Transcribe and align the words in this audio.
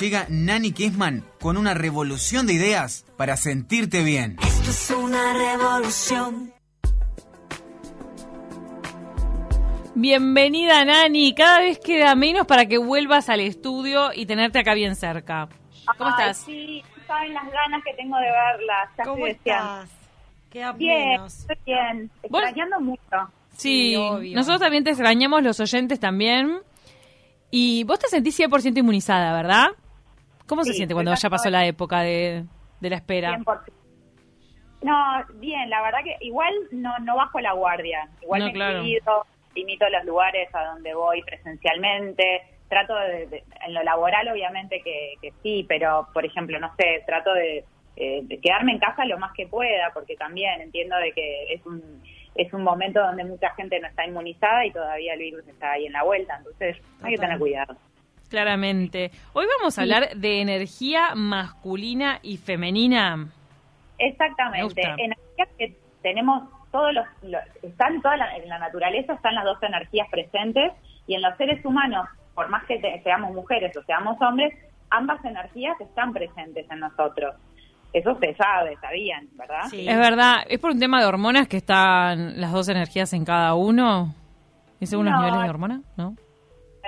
Llega 0.00 0.26
Nani 0.28 0.72
Kessman 0.72 1.24
con 1.40 1.56
una 1.56 1.74
revolución 1.74 2.46
de 2.46 2.54
ideas 2.54 3.04
para 3.16 3.36
sentirte 3.36 4.02
bien. 4.02 4.36
Esto 4.42 4.70
es 4.70 4.90
una 4.90 5.32
revolución. 5.34 6.52
Bienvenida 9.94 10.84
Nani, 10.84 11.34
cada 11.34 11.60
vez 11.60 11.78
queda 11.78 12.14
menos 12.16 12.46
para 12.46 12.66
que 12.66 12.78
vuelvas 12.78 13.28
al 13.28 13.38
estudio 13.40 14.10
y 14.12 14.26
tenerte 14.26 14.58
acá 14.58 14.74
bien 14.74 14.96
cerca. 14.96 15.48
¿Cómo 15.96 16.10
Ay, 16.10 16.30
estás? 16.30 16.38
Sí, 16.38 16.82
saben 17.06 17.32
las 17.32 17.44
ganas 17.44 17.82
que 17.84 17.94
tengo 17.94 18.16
de 18.16 18.24
verlas. 18.24 18.90
Ya 18.98 19.04
¿Cómo 19.04 19.26
estás? 19.26 19.88
Qué 20.50 20.64
Bien, 20.76 21.08
menos. 21.10 21.38
estoy 21.40 21.56
bien. 21.66 22.10
¿Vos? 22.28 22.42
Extrañando 22.42 22.80
mucho. 22.80 23.02
Sí, 23.56 23.90
Sí, 23.90 23.96
obvio. 23.96 24.34
nosotros 24.36 24.60
también 24.60 24.82
te 24.82 24.90
extrañamos, 24.90 25.42
los 25.44 25.60
oyentes 25.60 26.00
también. 26.00 26.58
Y 27.52 27.84
vos 27.84 28.00
te 28.00 28.08
sentís 28.08 28.36
100% 28.40 28.76
inmunizada, 28.78 29.32
¿verdad? 29.32 29.68
¿Cómo 30.46 30.64
se 30.64 30.72
siente 30.74 30.94
cuando 30.94 31.14
ya 31.14 31.30
pasó 31.30 31.48
la 31.50 31.66
época 31.66 32.00
de, 32.00 32.44
de 32.80 32.90
la 32.90 32.96
espera? 32.96 33.36
100%. 33.38 33.72
No, 34.82 35.24
bien, 35.36 35.70
la 35.70 35.80
verdad 35.82 36.00
que 36.04 36.16
igual 36.20 36.52
no, 36.72 36.98
no 36.98 37.16
bajo 37.16 37.40
la 37.40 37.52
guardia. 37.52 38.08
Igual 38.22 38.40
No, 38.40 38.46
me 38.48 38.52
claro. 38.52 38.80
cuido, 38.80 39.26
limito 39.54 39.88
los 39.88 40.04
lugares 40.04 40.54
a 40.54 40.64
donde 40.66 40.94
voy 40.94 41.22
presencialmente. 41.22 42.42
Trato 42.68 42.94
de, 42.96 43.26
de- 43.26 43.44
en 43.66 43.72
lo 43.74 43.82
laboral 43.82 44.28
obviamente 44.28 44.80
que, 44.82 45.14
que 45.22 45.32
sí, 45.42 45.64
pero 45.68 46.08
por 46.12 46.24
ejemplo, 46.26 46.58
no 46.60 46.70
sé, 46.76 47.02
trato 47.06 47.32
de, 47.32 47.64
eh, 47.96 48.20
de 48.24 48.40
quedarme 48.40 48.72
en 48.72 48.78
casa 48.78 49.04
lo 49.06 49.18
más 49.18 49.32
que 49.32 49.46
pueda, 49.46 49.90
porque 49.94 50.16
también 50.16 50.60
entiendo 50.60 50.96
de 50.96 51.12
que 51.12 51.54
es 51.54 51.64
un 51.64 52.02
es 52.34 52.52
un 52.52 52.64
momento 52.64 53.00
donde 53.00 53.22
mucha 53.22 53.50
gente 53.54 53.78
no 53.78 53.86
está 53.86 54.04
inmunizada 54.04 54.66
y 54.66 54.72
todavía 54.72 55.12
el 55.14 55.20
virus 55.20 55.46
está 55.46 55.70
ahí 55.72 55.86
en 55.86 55.92
la 55.92 56.02
vuelta, 56.02 56.36
entonces 56.38 56.76
hay 57.00 57.14
que 57.14 57.20
tener 57.20 57.38
cuidado. 57.38 57.76
Claramente. 58.38 59.12
Hoy 59.32 59.46
vamos 59.60 59.78
a 59.78 59.82
hablar 59.82 60.16
de 60.16 60.40
energía 60.40 61.14
masculina 61.14 62.18
y 62.20 62.36
femenina. 62.36 63.16
Me 63.16 63.28
Exactamente. 63.98 64.64
gusta. 64.64 64.80
Energías 64.98 65.48
que 65.56 65.76
tenemos 66.02 66.42
todos 66.72 66.92
los, 66.92 67.06
los- 67.22 67.40
están 67.62 68.02
toda 68.02 68.16
la, 68.16 68.36
en 68.36 68.48
la 68.48 68.58
naturaleza 68.58 69.12
están 69.12 69.36
las 69.36 69.44
dos 69.44 69.62
energías 69.62 70.08
presentes 70.10 70.72
y 71.06 71.14
en 71.14 71.22
los 71.22 71.36
seres 71.36 71.64
humanos, 71.64 72.08
por 72.34 72.48
más 72.48 72.64
que 72.64 72.80
te- 72.80 73.00
seamos 73.04 73.32
mujeres 73.32 73.76
o 73.76 73.84
seamos 73.84 74.20
hombres, 74.20 74.52
ambas 74.90 75.24
energías 75.24 75.80
están 75.80 76.12
presentes 76.12 76.68
en 76.68 76.80
nosotros. 76.80 77.36
Eso 77.92 78.18
se 78.18 78.34
sabe, 78.34 78.76
sabían, 78.80 79.28
¿verdad? 79.34 79.62
Sí. 79.70 79.88
Es 79.88 79.96
verdad, 79.96 80.38
es 80.48 80.58
por 80.58 80.72
un 80.72 80.80
tema 80.80 80.98
de 81.00 81.06
hormonas 81.06 81.46
que 81.46 81.58
están 81.58 82.40
las 82.40 82.50
dos 82.50 82.68
energías 82.68 83.12
en 83.12 83.24
cada 83.24 83.54
uno. 83.54 84.12
¿Y 84.80 84.86
según 84.86 85.06
los 85.06 85.14
niveles 85.20 85.40
de 85.44 85.48
hormonas? 85.50 85.80
¿No? 85.96 86.16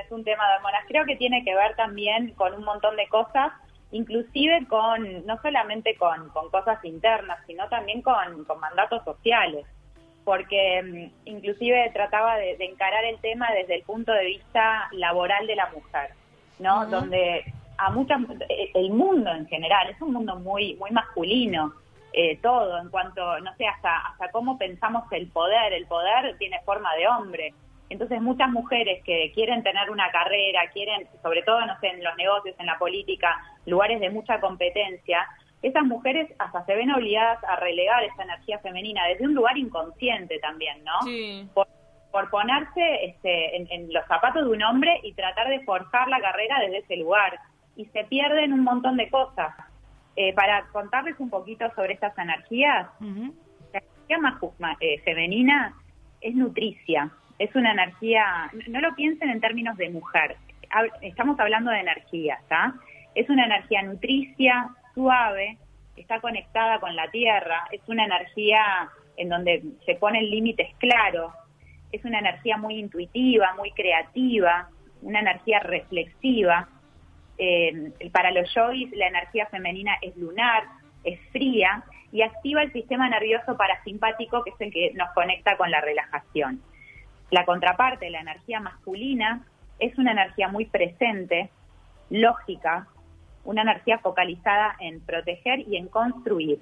Es 0.00 0.11
un 0.11 0.25
tema 0.25 0.48
de 0.48 0.56
hormonas. 0.56 0.84
Creo 0.89 1.05
que 1.05 1.16
tiene 1.16 1.44
que 1.44 1.55
ver 1.55 1.75
también 1.77 2.33
con 2.34 2.55
un 2.55 2.64
montón 2.64 2.97
de 2.97 3.08
cosas, 3.08 3.52
inclusive 3.91 4.66
con, 4.69 5.27
no 5.27 5.41
solamente 5.42 5.97
con, 5.97 6.28
con 6.30 6.50
cosas 6.50 6.84
internas, 6.84 7.39
sino 7.47 7.69
también 7.69 8.02
con, 8.02 8.44
con 8.44 8.61
mandatos 8.61 9.05
sociales. 9.05 9.67
Porque 10.24 10.83
mm, 10.83 11.29
inclusive 11.29 11.90
trataba 11.92 12.36
de, 12.36 12.57
de 12.57 12.64
encarar 12.64 13.05
el 13.05 13.18
tema 13.20 13.51
desde 13.52 13.77
el 13.77 13.83
punto 13.83 14.12
de 14.12 14.24
vista 14.24 14.89
laboral 14.92 15.46
de 15.46 15.57
la 15.57 15.70
mujer, 15.70 16.11
¿no? 16.58 16.86
Donde 16.86 17.45
a 17.78 17.90
muchas, 17.90 18.20
eh, 18.48 18.70
el 18.74 18.90
mundo 18.90 19.30
en 19.30 19.46
general 19.46 19.89
es 19.90 20.01
un 20.01 20.13
mundo 20.13 20.36
muy, 20.36 20.74
muy 20.77 20.90
masculino. 20.90 21.73
eh, 22.13 22.39
todo 22.40 22.78
en 22.78 22.89
cuanto, 22.89 23.39
no 23.40 23.55
sé, 23.57 23.67
hasta, 23.67 23.95
hasta 23.98 24.30
cómo 24.30 24.57
pensamos 24.57 25.05
el 25.13 25.28
poder. 25.28 25.74
El 25.74 25.86
poder 25.86 26.36
tiene 26.39 26.61
forma 26.64 26.95
de 26.95 27.07
hombre. 27.08 27.55
Entonces 27.89 28.20
muchas 28.20 28.51
mujeres 28.51 29.02
que 29.05 29.30
quieren 29.35 29.63
tener 29.63 29.91
una 29.91 30.11
carrera, 30.11 30.69
quieren, 30.73 31.07
sobre 31.23 31.42
todo, 31.42 31.64
no 31.67 31.79
sé, 31.80 31.89
en 31.89 32.02
los 32.02 32.17
negocios, 32.17 32.57
en 32.58 32.67
la 32.67 32.79
política, 32.79 33.36
lugares 33.67 34.01
de 34.01 34.11
mucha 34.11 34.41
competencia, 34.41 35.27
esas 35.63 35.85
mujeres 35.85 36.29
hasta 36.39 36.64
se 36.67 36.75
ven 36.75 36.91
obligadas 36.91 37.42
a 37.45 37.57
relegar 37.57 38.02
esa 38.05 38.25
energía 38.25 38.58
femenina 38.58 39.07
desde 39.07 39.25
un 39.25 39.35
lugar 39.35 39.57
inconsciente 39.57 40.39
también, 40.41 40.83
¿no? 40.85 41.01
Sí. 41.02 41.48
Por, 41.55 41.67
por 42.13 42.30
ponerse 42.30 43.05
este, 43.05 43.57
en, 43.57 43.67
en 43.70 43.92
los 43.92 44.05
zapatos 44.07 44.45
de 44.45 44.51
un 44.51 44.63
hombre 44.63 45.01
y 45.02 45.13
tratar 45.14 45.48
de 45.48 45.61
forjar 45.61 46.08
la 46.08 46.20
carrera 46.20 46.61
desde 46.61 46.79
ese 46.79 46.96
lugar. 46.96 47.39
Y 47.77 47.85
se 47.86 48.05
pierden 48.05 48.52
un 48.52 48.64
montón 48.64 48.96
de 48.96 49.08
cosas. 49.11 49.55
Eh, 50.14 50.33
para 50.33 50.63
contarles 50.73 51.14
un 51.19 51.29
poquito 51.30 51.70
sobre 51.75 51.92
estas 51.95 52.17
energías, 52.17 52.89
la 53.73 53.80
energía 53.80 54.19
ma- 54.58 54.77
eh, 54.80 54.98
femenina 55.01 55.75
es 56.23 56.35
nutricia, 56.35 57.11
es 57.39 57.55
una 57.55 57.73
energía, 57.73 58.51
no 58.69 58.80
lo 58.80 58.95
piensen 58.95 59.30
en 59.30 59.41
términos 59.41 59.77
de 59.77 59.91
mujer, 59.91 60.36
estamos 61.02 61.39
hablando 61.39 61.70
de 61.70 61.80
energía, 61.80 62.39
¿está? 62.41 62.74
Es 63.14 63.29
una 63.29 63.47
energía 63.47 63.83
nutricia, 63.83 64.69
suave, 64.95 65.58
está 65.96 66.20
conectada 66.20 66.80
con 66.80 66.95
la 66.95 67.11
tierra, 67.11 67.64
es 67.73 67.80
una 67.89 68.05
energía 68.05 68.89
en 69.17 69.29
donde 69.29 69.63
se 69.85 69.95
ponen 69.95 70.30
límites 70.30 70.75
claros, 70.79 71.33
es 71.92 72.05
una 72.05 72.19
energía 72.19 72.57
muy 72.57 72.79
intuitiva, 72.79 73.55
muy 73.57 73.70
creativa, 73.73 74.69
una 75.02 75.20
energía 75.20 75.61
reflexiva. 75.61 76.69
Eh, 77.39 77.92
para 78.13 78.30
los 78.30 78.52
yogis 78.55 78.91
la 78.96 79.08
energía 79.08 79.46
femenina 79.46 79.96
es 80.01 80.17
lunar, 80.17 80.64
es 81.05 81.20
fría 81.33 81.85
y 82.13 82.23
activa 82.23 82.63
el 82.63 82.73
sistema 82.73 83.08
nervioso 83.08 83.57
parasimpático 83.57 84.42
que 84.42 84.51
es 84.51 84.61
el 84.61 84.73
que 84.73 84.92
nos 84.95 85.11
conecta 85.11 85.57
con 85.57 85.70
la 85.70 85.80
relajación. 85.80 86.61
La 87.31 87.45
contraparte, 87.45 88.11
la 88.11 88.20
energía 88.20 88.61
masculina, 88.61 89.45
es 89.79 89.97
una 89.98 90.13
energía 90.13 90.48
muy 90.48 90.64
presente, 90.67 91.51
lógica, 92.11 92.87
una 93.45 93.63
energía 93.63 93.98
focalizada 93.98 94.77
en 94.81 95.01
proteger 95.01 95.61
y 95.61 95.77
en 95.77 95.89
construir. 95.89 96.61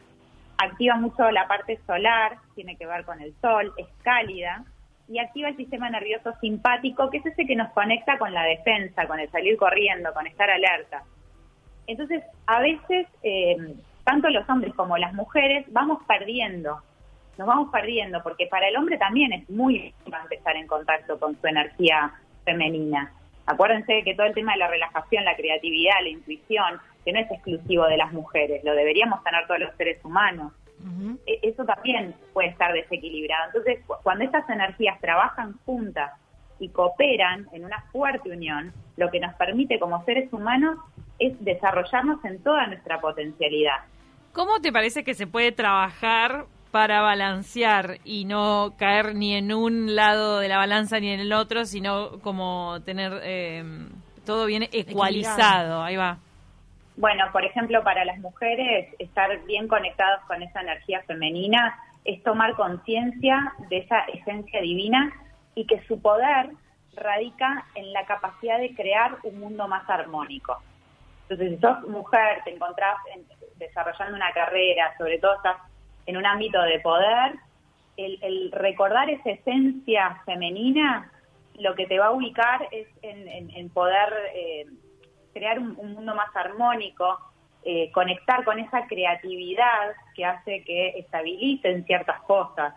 Activa 0.59 0.97
mucho 0.97 1.31
la 1.31 1.49
parte 1.49 1.81
solar, 1.87 2.39
tiene 2.55 2.77
que 2.77 2.87
ver 2.87 3.05
con 3.05 3.21
el 3.21 3.35
sol, 3.41 3.73
es 3.77 3.87
cálida 4.03 4.65
y 5.09 5.19
activa 5.19 5.49
el 5.49 5.57
sistema 5.57 5.91
nervioso 5.91 6.33
simpático, 6.41 7.11
que 7.11 7.19
es 7.19 7.27
ese 7.27 7.47
que 7.47 7.57
nos 7.57 7.71
conecta 7.73 8.19
con 8.19 8.33
la 8.33 8.45
defensa, 8.45 9.07
con 9.07 9.21
el 9.21 9.31
salir 9.31 9.57
corriendo, 9.57 10.13
con 10.15 10.27
estar 10.27 10.49
alerta. 10.49 11.03
Entonces, 11.87 12.23
a 12.47 12.61
veces, 12.61 13.07
eh, 13.23 13.57
tanto 14.05 14.31
los 14.31 14.49
hombres 14.49 14.75
como 14.75 14.97
las 14.97 15.13
mujeres 15.13 15.67
vamos 15.71 16.03
perdiendo, 16.07 16.81
nos 17.39 17.47
vamos 17.47 17.71
perdiendo, 17.73 18.23
porque 18.23 18.47
para 18.47 18.69
el 18.69 18.77
hombre 18.77 18.97
también 18.99 19.33
es 19.33 19.49
muy 19.51 19.77
importante 20.05 20.37
estar 20.37 20.57
en 20.57 20.67
contacto 20.67 21.19
con 21.19 21.39
su 21.41 21.47
energía 21.47 22.13
femenina. 22.45 23.13
Acuérdense 23.47 24.03
que 24.05 24.15
todo 24.15 24.27
el 24.27 24.35
tema 24.35 24.53
de 24.53 24.59
la 24.59 24.69
relajación, 24.69 25.25
la 25.25 25.37
creatividad, 25.37 25.95
la 26.03 26.09
intuición, 26.09 26.81
que 27.05 27.13
no 27.13 27.21
es 27.21 27.31
exclusivo 27.31 27.85
de 27.87 27.97
las 27.99 28.13
mujeres, 28.13 28.63
lo 28.65 28.75
deberíamos 28.75 29.23
tener 29.25 29.47
todos 29.47 29.61
los 29.61 29.77
seres 29.77 30.03
humanos 30.05 30.53
e- 31.27 31.39
eso 31.43 31.65
también 31.65 32.15
puede 32.35 32.49
estar 32.49 32.73
desequilibrado. 32.73 33.47
Entonces, 33.47 33.83
cu- 33.87 33.95
cuando 34.03 34.25
estas 34.25 34.49
energías 34.51 35.01
trabajan 35.01 35.55
juntas 35.65 36.13
y 36.59 36.69
cooperan 36.69 37.49
en 37.53 37.65
una 37.65 37.81
fuerte 37.91 38.31
unión, 38.31 38.73
lo 38.97 39.11
que 39.11 39.19
nos 39.21 39.35
permite 39.35 39.79
como 39.79 40.05
seres 40.05 40.31
humanos 40.33 40.79
es 41.19 41.33
desarrollarnos 41.43 42.23
en 42.25 42.43
toda 42.43 42.67
nuestra 42.67 43.01
potencialidad. 43.01 43.77
¿Cómo 44.33 44.61
te 44.61 44.73
parece 44.73 45.05
que 45.05 45.15
se 45.15 45.27
puede 45.27 45.53
trabajar 45.53 46.45
para 46.75 47.03
balancear 47.03 47.99
y 48.05 48.25
no 48.25 48.75
caer 48.77 49.15
ni 49.15 49.37
en 49.37 49.53
un 49.53 49.95
lado 49.95 50.41
de 50.41 50.49
la 50.49 50.57
balanza 50.57 50.99
ni 50.99 51.09
en 51.09 51.21
el 51.21 51.33
otro, 51.33 51.67
sino 51.67 52.19
como 52.21 52.83
tener 52.85 53.13
eh, 53.23 53.63
todo 54.27 54.45
bien 54.47 54.65
ecualizado? 54.73 55.85
Ahí 55.85 55.95
va. 55.95 56.19
Bueno, 56.97 57.27
por 57.31 57.45
ejemplo, 57.45 57.85
para 57.85 58.05
las 58.05 58.19
mujeres, 58.19 58.93
estar 58.99 59.41
bien 59.45 59.69
conectados 59.69 60.21
con 60.27 60.43
esa 60.43 60.63
energía 60.63 61.01
femenina 61.07 61.79
es 62.05 62.21
tomar 62.25 62.57
conciencia 62.57 63.53
de 63.71 63.79
esa 63.79 64.01
esencia 64.13 64.61
divina 64.61 65.13
y 65.55 65.69
que 65.69 65.81
su 65.87 66.03
poder 66.03 66.51
radica 66.97 67.67
en 67.77 67.93
la 67.93 68.05
capacidad 68.05 68.59
de 68.59 68.75
crear 68.75 69.19
un 69.23 69.39
mundo 69.39 69.69
más 69.69 69.89
armónico. 69.89 70.61
Entonces, 71.29 71.55
si 71.55 71.61
sos 71.61 71.83
mujer, 71.89 72.43
te 72.45 72.53
encontrás 72.53 72.97
en- 73.15 73.25
desarrollando 73.61 74.17
una 74.17 74.33
carrera, 74.33 74.93
sobre 74.99 75.19
todo 75.19 75.37
estás 75.37 75.59
en 76.07 76.17
un 76.17 76.27
ámbito 76.27 76.61
de 76.63 76.81
poder, 76.81 77.35
el, 77.97 78.19
el 78.23 78.53
recordar 78.53 79.09
esa 79.11 79.31
esencia 79.31 80.21
femenina 80.25 81.11
lo 81.59 81.75
que 81.77 81.87
te 81.87 81.99
va 81.99 82.07
a 82.07 82.11
ubicar 82.11 82.67
es 82.73 82.89
en, 83.03 83.29
en- 83.29 83.51
en 83.51 83.71
poder 83.71 84.13
eh, 84.35 84.67
crear 85.33 85.59
un, 85.59 85.75
un 85.79 85.93
mundo 85.95 86.15
más 86.15 86.35
armónico, 86.35 87.19
eh, 87.65 87.91
conectar 87.93 88.45
con 88.45 88.59
esa 88.59 88.87
creatividad 88.89 89.93
que 90.15 90.25
hace 90.25 90.65
que 90.65 90.99
estabilicen 90.99 91.85
ciertas 91.87 92.21
cosas. 92.23 92.75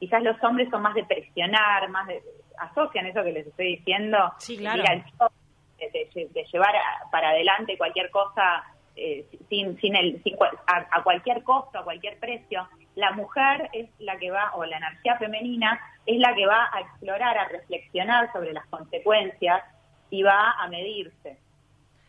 Quizás 0.00 0.22
los 0.22 0.42
hombres 0.42 0.68
son 0.70 0.82
más 0.82 0.94
de 0.94 1.04
presionar, 1.04 1.88
más 1.88 2.06
de, 2.08 2.20
asocian 2.58 3.06
eso 3.06 3.22
que 3.22 3.32
les 3.32 3.46
estoy 3.46 3.76
diciendo, 3.76 4.32
Sí, 4.38 4.58
claro. 4.58 4.82
de, 4.82 5.90
de- 6.14 6.28
de 6.28 6.44
llevar 6.52 6.74
a- 6.74 7.10
para 7.10 7.30
adelante 7.30 7.78
cualquier 7.78 8.10
cosa 8.10 8.64
eh, 8.96 9.26
sin, 9.48 9.78
sin 9.80 9.94
el, 9.94 10.22
sin 10.22 10.34
a, 10.66 10.86
a 10.90 11.02
cualquier 11.02 11.42
costo, 11.42 11.78
a 11.78 11.84
cualquier 11.84 12.18
precio. 12.18 12.66
La 12.94 13.12
mujer 13.12 13.68
es 13.72 13.88
la 13.98 14.16
que 14.18 14.30
va, 14.30 14.54
o 14.54 14.64
la 14.64 14.78
energía 14.78 15.16
femenina 15.18 15.78
es 16.06 16.18
la 16.18 16.34
que 16.34 16.46
va 16.46 16.68
a 16.72 16.80
explorar, 16.80 17.36
a 17.36 17.48
reflexionar 17.48 18.32
sobre 18.32 18.52
las 18.54 18.64
consecuencias 18.66 19.62
y 20.10 20.22
va 20.22 20.52
a 20.52 20.68
medirse. 20.68 21.36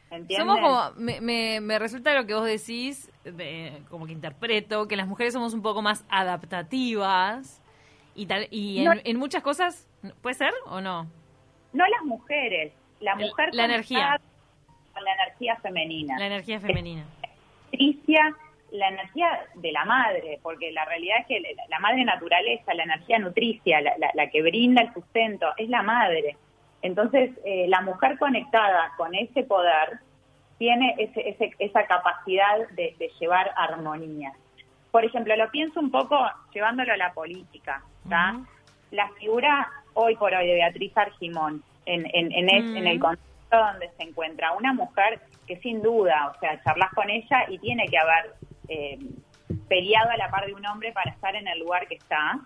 ¿Entienden? 0.09 0.47
Somos 0.47 0.59
como, 0.61 0.91
me, 0.95 1.19
me, 1.19 1.59
me 1.59 1.77
resulta 1.79 2.13
lo 2.13 2.25
que 2.25 2.33
vos 2.33 2.45
decís, 2.45 3.11
de- 3.25 3.81
como 3.89 4.05
que 4.05 4.13
interpreto, 4.13 4.87
que 4.87 4.95
las 4.95 5.07
mujeres 5.07 5.33
somos 5.33 5.53
un 5.53 5.61
poco 5.61 5.81
más 5.81 6.05
adaptativas 6.09 7.61
y 8.15 8.25
tal 8.25 8.47
y 8.49 8.79
en, 8.79 8.85
No. 8.85 8.91
en 9.03 9.17
muchas 9.19 9.43
cosas, 9.43 9.87
¿puede 10.21 10.35
ser 10.35 10.53
o 10.67 10.81
no? 10.81 11.07
No 11.73 11.85
las 11.87 12.03
mujeres, 12.05 12.71
la 13.01 13.15
mujer 13.15 13.49
la 13.51 13.57
la 13.57 13.65
energía 13.65 14.21
femenina. 15.61 16.17
La 16.19 16.27
energía 16.27 16.59
femenina. 16.59 17.05
Patricia, 17.71 18.35
la 18.71 18.87
energía 18.89 19.27
de 19.55 19.71
la 19.71 19.85
madre, 19.85 20.39
porque 20.41 20.71
la 20.71 20.85
realidad 20.85 21.17
es 21.21 21.27
que 21.27 21.55
la, 21.69 21.79
madre 21.79 22.03
naturaleza, 22.03 22.73
la 22.73 22.83
energía 22.83 23.19
nutricia, 23.19 23.81
la, 23.81 23.97
la- 23.97 24.11
la 24.13 24.29
que 24.29 24.41
brinda 24.41 24.81
el 24.81 24.93
sustento, 24.93 25.47
es 25.57 25.69
la 25.69 25.81
madre. 25.83 26.35
Entonces, 26.81 27.31
eh, 27.45 27.65
la 27.67 27.81
mujer 27.81 28.17
conectada 28.17 28.91
con 28.97 29.15
ese 29.15 29.43
poder 29.43 29.99
tiene 30.57 30.95
ese- 30.97 31.29
ese- 31.29 31.53
esa 31.59 31.85
capacidad 31.87 32.67
de, 32.71 32.95
de 32.99 33.11
llevar 33.19 33.51
armonía. 33.55 34.33
Por 34.91 35.05
ejemplo, 35.05 35.35
lo 35.35 35.49
pienso 35.51 35.79
un 35.79 35.91
poco 35.91 36.17
llevándolo 36.53 36.93
a 36.93 36.97
la 36.97 37.13
política. 37.13 37.83
La 38.91 39.09
figura 39.19 39.67
hoy 39.93 40.15
por 40.15 40.33
hoy 40.33 40.47
de 40.47 40.53
Beatriz 40.55 40.95
Argimón, 40.97 41.63
en, 41.85 42.05
en, 42.13 42.31
en, 42.31 42.49
es- 42.49 42.75
en 42.75 42.87
el 42.87 42.97
Mm. 42.97 43.01
contexto 43.01 43.36
donde 43.51 43.89
se 43.97 44.03
encuentra 44.03 44.51
una 44.53 44.73
mujer 44.73 45.21
que 45.47 45.57
sin 45.57 45.81
duda, 45.81 46.33
o 46.35 46.39
sea, 46.39 46.61
charlas 46.63 46.91
con 46.93 47.09
ella 47.09 47.45
y 47.47 47.57
tiene 47.59 47.85
que 47.87 47.97
haber 47.97 48.33
eh, 48.67 48.99
peleado 49.69 50.09
a 50.09 50.17
la 50.17 50.29
par 50.29 50.45
de 50.45 50.53
un 50.53 50.65
hombre 50.65 50.91
para 50.91 51.11
estar 51.11 51.35
en 51.35 51.47
el 51.47 51.59
lugar 51.59 51.87
que 51.87 51.95
está, 51.95 52.39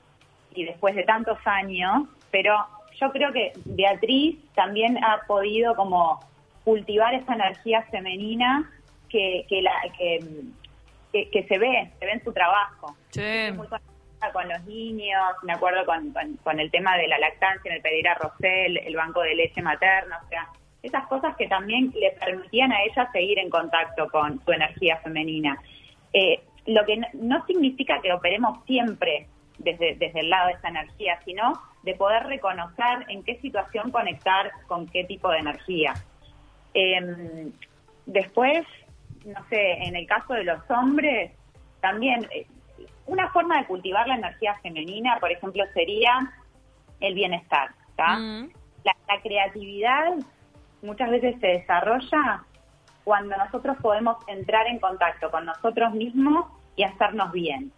y 0.54 0.66
después 0.66 0.96
de 0.96 1.04
tantos 1.04 1.38
años, 1.46 2.08
pero 2.30 2.56
yo 3.00 3.12
creo 3.12 3.32
que 3.32 3.54
Beatriz 3.66 4.38
también 4.54 5.04
ha 5.04 5.22
podido 5.26 5.76
como 5.76 6.20
cultivar 6.64 7.14
esa 7.14 7.34
energía 7.34 7.82
femenina 7.84 8.70
que, 9.10 9.46
que, 9.50 9.62
la, 9.62 9.72
que, 9.98 10.20
que, 11.12 11.30
que 11.30 11.44
se 11.48 11.58
ve, 11.58 11.90
se 12.00 12.06
ve 12.06 12.12
en 12.12 12.24
su 12.24 12.32
trabajo 12.34 12.96
Sí. 13.10 13.52
muy 13.56 13.68
conectada 13.68 14.32
con 14.32 14.48
los 14.48 14.64
niños, 14.66 15.20
me 15.44 15.54
acuerdo 15.54 15.86
con, 15.86 16.12
con, 16.14 16.38
con 16.38 16.60
el 16.60 16.70
tema 16.70 16.96
de 16.98 17.08
la 17.08 17.18
lactancia 17.18 17.70
en 17.70 17.78
el 17.78 17.82
pedir 17.82 18.08
a 18.08 18.14
Rosel, 18.16 18.78
el 18.78 18.96
banco 18.96 19.22
de 19.22 19.36
leche 19.36 19.62
materna, 19.62 20.20
o 20.24 20.28
sea, 20.30 20.48
esas 20.84 21.08
cosas 21.08 21.36
que 21.36 21.48
también 21.48 21.94
le 21.96 22.12
permitían 22.12 22.72
a 22.72 22.84
ella 22.84 23.10
seguir 23.12 23.40
en 23.40 23.50
contacto 23.50 24.08
con 24.10 24.44
su 24.44 24.52
energía 24.52 24.98
femenina. 24.98 25.62
Eh, 26.14 26.42
lo 26.66 26.86
que 26.86 26.98
no, 26.98 27.08
no 27.14 27.46
significa 27.46 28.02
que 28.02 28.12
operemos 28.12 28.64
siempre 28.66 29.28
desde, 29.60 29.96
desde 29.96 30.20
el 30.22 30.30
lado 30.30 30.48
de 30.48 30.54
esa 30.54 30.70
energía, 30.70 31.20
sino 31.24 31.54
de 31.84 31.96
poder 31.96 32.24
reconocer 32.24 33.06
en 33.08 33.24
qué 33.24 33.40
situación 33.40 33.92
conectar 33.92 34.52
con 34.68 34.88
qué 34.88 35.04
tipo 35.04 35.30
de 35.30 35.40
energía. 35.40 35.94
Eh, 36.74 37.52
después, 38.06 38.66
no 39.26 39.44
sé, 39.50 39.74
en 39.84 39.96
el 39.96 40.08
caso 40.08 40.34
de 40.34 40.44
los 40.44 40.60
hombres, 40.70 41.32
también 41.80 42.28
eh, 42.32 42.46
una 43.06 43.30
forma 43.32 43.60
de 43.60 43.66
cultivar 43.66 44.08
la 44.08 44.16
energía 44.16 44.56
femenina, 44.62 45.18
por 45.20 45.32
ejemplo, 45.32 45.64
sería 45.74 46.20
el 47.00 47.14
bienestar. 47.14 47.70
Mm. 47.98 48.48
La, 48.84 48.96
la 49.08 49.22
creatividad 49.22 50.14
muchas 50.82 51.10
veces 51.10 51.40
se 51.40 51.48
desarrolla 51.48 52.44
cuando 53.04 53.36
nosotros 53.38 53.78
podemos 53.82 54.18
entrar 54.28 54.68
en 54.68 54.80
contacto 54.80 55.32
con 55.32 55.46
nosotros 55.46 55.94
mismos 55.94 56.46
y 56.76 56.84
hacernos 56.84 57.32
bien. 57.32 57.72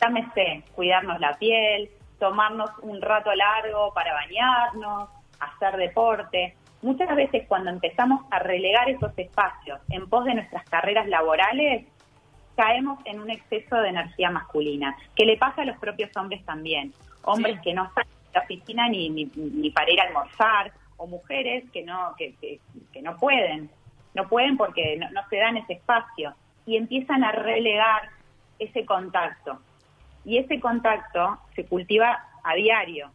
Llámese 0.00 0.64
cuidarnos 0.74 1.20
la 1.20 1.36
piel, 1.38 1.90
tomarnos 2.18 2.70
un 2.82 3.00
rato 3.00 3.34
largo 3.34 3.92
para 3.92 4.14
bañarnos, 4.14 5.08
hacer 5.38 5.76
deporte. 5.76 6.56
Muchas 6.82 7.14
veces 7.14 7.44
cuando 7.46 7.70
empezamos 7.70 8.22
a 8.30 8.38
relegar 8.38 8.88
esos 8.88 9.12
espacios 9.18 9.80
en 9.90 10.08
pos 10.08 10.24
de 10.24 10.34
nuestras 10.34 10.64
carreras 10.64 11.06
laborales, 11.08 11.86
caemos 12.56 12.98
en 13.04 13.20
un 13.20 13.30
exceso 13.30 13.76
de 13.76 13.88
energía 13.90 14.30
masculina, 14.30 14.96
que 15.14 15.24
le 15.26 15.36
pasa 15.36 15.62
a 15.62 15.64
los 15.66 15.76
propios 15.78 16.10
hombres 16.16 16.44
también. 16.44 16.92
Hombres 17.22 17.56
Sí. 17.56 17.60
que 17.64 17.74
no 17.74 17.90
salen 17.94 18.08
de 18.10 18.38
la 18.38 18.40
oficina 18.42 18.88
ni, 18.88 19.10
ni, 19.10 19.30
ni 19.34 19.70
para 19.70 19.90
ir 19.90 20.00
a 20.00 20.04
almorzar, 20.04 20.72
o 21.00 21.06
mujeres 21.06 21.64
que 21.72 21.82
no, 21.82 22.14
que, 22.18 22.34
que, 22.40 22.60
que 22.92 23.00
no 23.00 23.16
pueden, 23.16 23.70
no 24.14 24.28
pueden 24.28 24.58
porque 24.58 24.96
no, 24.98 25.10
no 25.10 25.22
se 25.30 25.36
dan 25.38 25.56
ese 25.56 25.72
espacio 25.74 26.34
y 26.66 26.76
empiezan 26.76 27.24
a 27.24 27.32
relegar 27.32 28.10
ese 28.58 28.84
contacto. 28.84 29.58
Y 30.26 30.36
ese 30.36 30.60
contacto 30.60 31.38
se 31.56 31.64
cultiva 31.64 32.28
a 32.44 32.54
diario. 32.54 33.10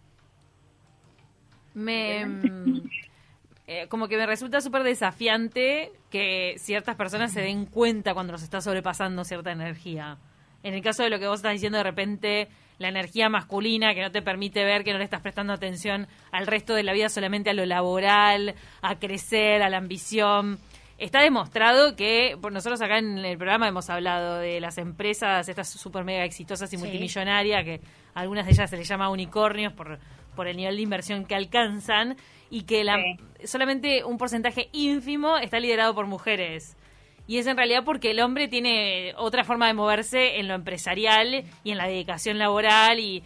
Me, 1.75 2.21
eh, 3.67 3.87
como 3.87 4.07
que 4.07 4.17
me 4.17 4.25
resulta 4.25 4.61
súper 4.61 4.81
desafiante 4.81 5.91
que 6.09 6.55
ciertas 6.57 6.95
personas 6.95 7.31
se 7.33 7.41
den 7.41 7.67
cuenta 7.67 8.15
cuando 8.15 8.33
nos 8.33 8.41
está 8.41 8.61
sobrepasando 8.61 9.23
cierta 9.23 9.51
energía. 9.51 10.17
En 10.63 10.73
el 10.73 10.81
caso 10.81 11.03
de 11.03 11.11
lo 11.11 11.19
que 11.19 11.27
vos 11.27 11.37
estás 11.37 11.53
diciendo, 11.53 11.77
de 11.77 11.83
repente 11.83 12.47
la 12.77 12.89
energía 12.89 13.29
masculina 13.29 13.93
que 13.93 14.01
no 14.01 14.11
te 14.11 14.21
permite 14.21 14.63
ver 14.63 14.83
que 14.83 14.91
no 14.91 14.97
le 14.97 15.03
estás 15.05 15.21
prestando 15.21 15.53
atención 15.53 16.07
al 16.31 16.47
resto 16.47 16.73
de 16.75 16.83
la 16.83 16.93
vida, 16.93 17.09
solamente 17.09 17.49
a 17.49 17.53
lo 17.53 17.65
laboral, 17.65 18.55
a 18.81 18.95
crecer, 18.99 19.61
a 19.63 19.69
la 19.69 19.77
ambición. 19.77 20.59
Está 20.97 21.21
demostrado 21.21 21.95
que, 21.95 22.37
por 22.41 22.53
nosotros 22.53 22.81
acá 22.81 22.99
en 22.99 23.17
el 23.17 23.37
programa 23.37 23.67
hemos 23.67 23.89
hablado 23.89 24.37
de 24.39 24.61
las 24.61 24.77
empresas, 24.77 25.47
estas 25.49 25.69
super 25.69 26.05
mega 26.05 26.23
exitosas 26.23 26.71
y 26.71 26.77
Sí. 26.77 26.83
multimillonarias, 26.83 27.63
que 27.65 27.81
a 28.13 28.21
algunas 28.21 28.45
de 28.45 28.53
ellas 28.53 28.69
se 28.69 28.77
les 28.77 28.87
llama 28.87 29.09
unicornios 29.09 29.73
por, 29.73 29.99
por 30.35 30.47
el 30.47 30.55
nivel 30.55 30.77
de 30.77 30.81
inversión 30.81 31.25
que 31.25 31.35
alcanzan, 31.35 32.15
y 32.49 32.61
que 32.63 32.83
la, 32.85 32.95
Sí. 32.95 33.47
solamente 33.47 34.05
un 34.05 34.17
porcentaje 34.17 34.69
ínfimo 34.71 35.37
está 35.37 35.59
liderado 35.59 35.93
por 35.95 36.07
mujeres. 36.07 36.77
Y 37.27 37.37
es 37.37 37.47
en 37.47 37.57
realidad 37.57 37.83
porque 37.83 38.11
el 38.11 38.19
hombre 38.19 38.47
tiene 38.47 39.13
otra 39.17 39.43
forma 39.43 39.67
de 39.67 39.73
moverse 39.73 40.39
en 40.39 40.47
lo 40.47 40.53
empresarial 40.53 41.43
y 41.63 41.71
en 41.71 41.77
la 41.77 41.87
dedicación 41.87 42.37
laboral 42.37 42.99
y 42.99 43.23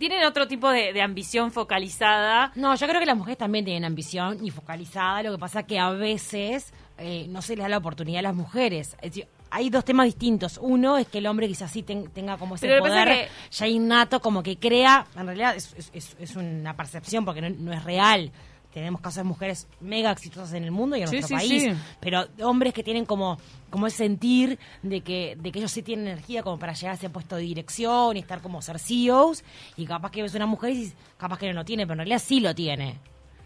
tienen 0.00 0.24
otro 0.24 0.48
tipo 0.48 0.68
de, 0.70 0.92
de 0.92 1.00
ambición 1.00 1.52
focalizada. 1.52 2.50
No, 2.56 2.74
yo 2.74 2.88
creo 2.88 2.98
que 2.98 3.06
las 3.06 3.16
mujeres 3.16 3.38
también 3.38 3.64
tienen 3.64 3.84
ambición 3.84 4.44
y 4.44 4.50
focalizada. 4.50 5.22
Lo 5.22 5.32
que 5.32 5.38
pasa 5.38 5.62
que 5.64 5.78
a 5.78 5.90
veces 5.90 6.72
eh, 6.98 7.26
no 7.28 7.40
se 7.42 7.54
les 7.54 7.62
da 7.64 7.68
la 7.68 7.78
oportunidad 7.78 8.18
a 8.20 8.22
las 8.22 8.34
mujeres. 8.34 8.94
Es 9.00 9.10
decir, 9.12 9.28
hay 9.48 9.70
dos 9.70 9.84
temas 9.84 10.06
distintos. 10.06 10.58
Uno 10.60 10.98
es 10.98 11.06
que 11.06 11.18
el 11.18 11.26
hombre 11.28 11.46
quizás 11.46 11.70
sí 11.70 11.84
ten- 11.84 12.10
tenga 12.10 12.36
como 12.36 12.56
ese 12.56 12.66
Pero 12.66 12.82
que 12.82 12.88
poder 12.88 13.28
ya 13.52 13.66
innato, 13.68 14.20
como 14.20 14.42
que 14.42 14.58
crea. 14.58 15.06
En 15.16 15.26
realidad 15.26 15.54
es, 15.54 15.72
es- 15.78 15.90
es- 15.94 16.16
es 16.18 16.34
una 16.34 16.74
percepción 16.76 17.24
porque 17.24 17.40
no, 17.42 17.50
no 17.50 17.72
es 17.72 17.84
real. 17.84 18.32
Tenemos 18.76 19.00
casos 19.00 19.16
de 19.16 19.24
mujeres 19.24 19.66
mega 19.80 20.10
exitosas 20.10 20.52
en 20.52 20.62
el 20.62 20.70
mundo 20.70 20.96
y 20.96 21.00
en 21.00 21.08
Sí, 21.08 21.16
nuestro 21.16 21.38
sí, 21.38 21.48
país. 21.48 21.62
sí. 21.62 21.70
Pero 21.98 22.26
hombres 22.42 22.74
que 22.74 22.82
tienen 22.82 23.06
como, 23.06 23.38
como 23.70 23.86
ese 23.86 23.96
sentir 23.96 24.58
de 24.82 25.00
que, 25.00 25.34
de 25.40 25.50
que 25.50 25.60
ellos 25.60 25.70
sí 25.72 25.82
tienen 25.82 26.08
energía 26.08 26.42
como 26.42 26.58
para 26.58 26.74
llegar 26.74 26.90
a 26.92 26.94
ese 26.96 27.08
puesto 27.08 27.36
de 27.36 27.42
dirección 27.42 28.18
y 28.18 28.20
estar 28.20 28.42
como 28.42 28.60
ser 28.60 28.78
CEOs. 28.78 29.44
Y 29.78 29.86
capaz 29.86 30.10
que 30.10 30.20
ves 30.20 30.34
una 30.34 30.44
mujer 30.44 30.72
y 30.72 30.74
dices, 30.76 30.96
capaz 31.16 31.38
que 31.38 31.46
no 31.46 31.54
lo 31.54 31.64
tiene, 31.64 31.84
pero 31.86 31.94
en 31.94 31.98
realidad 32.00 32.18
sí 32.22 32.40
lo 32.40 32.54
tiene. 32.54 32.98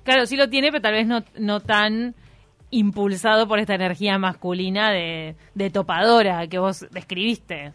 Claro, 0.02 0.26
sí 0.26 0.34
lo 0.36 0.48
tiene, 0.50 0.72
pero 0.72 0.82
tal 0.82 0.94
vez 0.94 1.06
no, 1.06 1.22
no 1.38 1.60
tan 1.60 2.16
impulsado 2.72 3.46
por 3.46 3.60
esta 3.60 3.76
energía 3.76 4.18
masculina 4.18 4.90
de, 4.90 5.36
de 5.54 5.70
topadora 5.70 6.44
que 6.48 6.58
vos 6.58 6.86
describiste. 6.90 7.72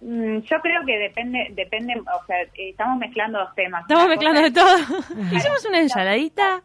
Mm, 0.00 0.38
Yo 0.40 0.60
creo 0.60 0.84
que 0.86 0.96
depende, 0.98 1.48
depende, 1.52 1.94
o 2.00 2.24
sea, 2.26 2.36
estamos 2.54 2.98
mezclando 2.98 3.38
dos 3.40 3.54
temas. 3.54 3.82
Estamos 3.82 4.08
mezclando 4.08 4.40
de 4.42 4.50
todo. 4.50 4.76
Hicimos 5.32 5.64
una 5.68 5.80
ensaladita. 5.80 6.62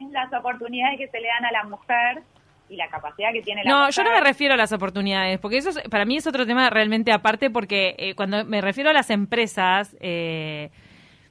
es 0.00 0.10
las 0.10 0.32
oportunidades 0.32 0.98
que 0.98 1.08
se 1.08 1.20
le 1.20 1.28
dan 1.28 1.44
a 1.44 1.52
la 1.52 1.64
mujer 1.64 2.22
y 2.68 2.76
la 2.76 2.88
capacidad 2.88 3.32
que 3.32 3.42
tiene 3.42 3.62
la 3.64 3.70
No, 3.70 3.78
mujer. 3.78 3.94
yo 3.94 4.02
no 4.04 4.10
me 4.10 4.20
refiero 4.20 4.54
a 4.54 4.56
las 4.56 4.72
oportunidades, 4.72 5.38
porque 5.38 5.58
eso 5.58 5.70
es- 5.70 5.80
para 5.88 6.04
mí 6.04 6.16
es 6.16 6.26
otro 6.26 6.44
tema 6.44 6.68
realmente 6.68 7.12
aparte, 7.12 7.48
porque 7.50 7.94
eh, 7.98 8.14
cuando 8.16 8.44
me 8.44 8.60
refiero 8.60 8.90
a 8.90 8.92
las 8.92 9.10
empresas, 9.10 9.96
eh, 10.00 10.70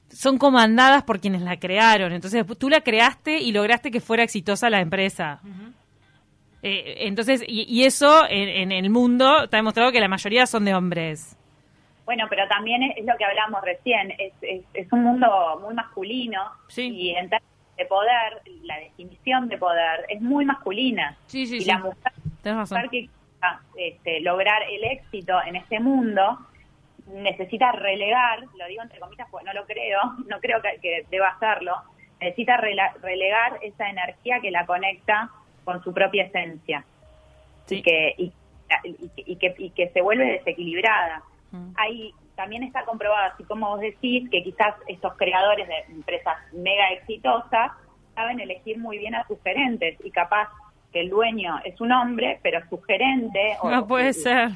son 0.10 0.38
comandadas 0.38 1.04
por 1.04 1.20
quienes 1.20 1.42
la 1.42 1.58
crearon. 1.58 2.13
Entonces 2.13 2.46
tú 2.58 2.70
la 2.70 2.80
creaste 2.82 3.39
y 3.39 3.51
lograste 3.51 3.92
que 3.92 4.00
fuera 4.00 4.24
exitosa 4.24 4.70
la 4.70 4.80
empresa. 4.80 5.42
Eh, 6.67 7.05
entonces, 7.07 7.43
y, 7.48 7.63
y 7.69 7.84
eso 7.86 8.24
en, 8.27 8.50
en 8.50 8.72
el 8.72 8.89
mundo 8.89 9.43
está 9.43 9.57
demostrado 9.57 9.91
que 9.91 10.00
la 10.00 10.07
mayoría 10.07 10.48
son 10.48 10.65
de 10.65 10.74
hombres. 10.74 11.38
Bueno, 12.05 12.25
pero 12.27 12.48
también 12.48 12.81
es, 12.81 12.98
es 12.98 13.05
lo 13.05 13.15
que 13.17 13.25
hablamos 13.25 13.62
recién, 13.62 14.12
es, 14.17 14.34
es, 14.41 14.63
es 14.74 14.91
un 14.91 15.03
mundo 15.03 15.60
muy 15.62 15.75
masculino 15.75 16.41
Sí. 16.67 16.89
y 16.89 17.10
en 17.12 17.29
términos 17.29 17.53
de 17.77 17.86
poder, 17.86 18.41
la 18.63 18.77
definición 18.79 19.48
de 19.48 19.60
poder, 19.60 20.05
es 20.10 20.19
muy 20.22 20.43
masculina. 20.43 21.15
Sí, 21.27 21.45
sí, 21.45 21.57
y 21.57 21.65
la 21.65 21.77
mujer, 21.77 22.12
mujer 22.43 22.89
que 22.89 23.10
quiera, 23.10 23.62
este, 23.77 24.22
lograr 24.22 24.63
el 24.67 24.84
éxito 24.86 25.34
en 25.45 25.57
este 25.57 25.79
mundo 25.79 26.39
necesita 27.07 27.72
relegar, 27.74 28.39
lo 28.57 28.65
digo 28.67 28.81
entre 28.81 29.00
comillas 29.00 29.27
porque 29.29 29.45
no 29.45 29.53
lo 29.53 29.65
creo, 29.67 30.00
no 30.27 30.39
creo 30.39 30.63
que, 30.63 30.79
que 30.81 31.05
deba 31.12 31.27
hacerlo, 31.27 31.75
necesita 32.19 32.57
relegar 32.57 33.60
esa 33.62 33.88
energía 33.88 34.39
que 34.41 34.50
la 34.50 34.65
conecta 34.65 35.29
con 35.65 35.84
su 35.84 35.93
propia 35.93 36.24
esencia 36.24 36.86
Sí. 37.65 37.77
y, 37.77 37.81
que, 37.81 38.15
y, 38.17 38.31
y- 38.86 39.10
y 39.15 39.36
que, 39.38 39.55
y 39.57 39.69
que 39.72 39.89
se 39.89 40.01
vuelve 40.01 40.25
desequilibrada. 40.34 41.24
Mm. 41.51 41.72
Ahí 41.75 42.13
también 42.36 42.63
está 42.63 42.86
comprobado, 42.86 43.31
así 43.34 43.43
como 43.43 43.69
vos 43.69 43.79
decís, 43.79 44.29
que 44.29 44.43
quizás 44.43 44.75
estos 44.88 45.15
creadores 45.17 45.67
de 45.67 45.75
empresas 45.93 46.38
mega 46.53 46.89
exitosas 46.91 47.72
saben 48.13 48.39
elegir 48.39 48.77
muy 48.77 48.98
bien 49.00 49.15
a 49.15 49.25
sus 49.27 49.41
gerentes 49.43 49.98
y 50.03 50.12
capaz 50.12 50.50
que 50.93 51.01
el 51.01 51.10
dueño 51.10 51.60
es 51.65 51.79
un 51.81 51.91
hombre, 51.91 52.39
pero 52.43 52.60
su 52.69 52.81
gerente 52.84 53.57
o 53.62 53.69
No 53.69 53.86
puede 53.88 54.13
su- 54.13 54.22
ser. 54.22 54.50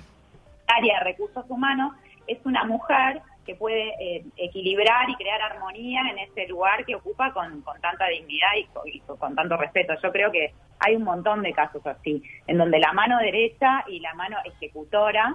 área 0.67 0.99
de 0.99 1.03
recursos 1.05 1.43
humanos 1.49 1.93
es 2.27 2.37
una 2.45 2.63
mujer 2.65 3.21
que 3.49 3.55
puede 3.55 3.95
eh, 3.99 4.23
equilibrar 4.37 5.09
y 5.09 5.15
crear 5.15 5.41
armonía 5.41 6.01
en 6.11 6.19
ese 6.19 6.47
lugar 6.47 6.85
que 6.85 6.93
ocupa 6.93 7.33
con, 7.33 7.61
con 7.63 7.81
tanta 7.81 8.05
dignidad 8.07 8.49
y 8.59 8.65
con, 8.65 8.87
y 8.87 8.99
con 8.99 9.33
tanto 9.35 9.57
respeto. 9.57 9.95
Yo 10.03 10.11
creo 10.11 10.31
que 10.31 10.53
hay 10.79 10.95
un 10.95 11.01
montón 11.03 11.41
de 11.41 11.51
casos 11.51 11.83
así, 11.87 12.21
en 12.45 12.59
donde 12.59 12.77
la 12.77 12.93
mano 12.93 13.17
derecha 13.17 13.83
y 13.87 14.01
la 14.01 14.13
mano 14.13 14.37
ejecutora 14.45 15.33